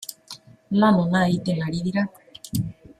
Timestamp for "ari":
1.69-1.85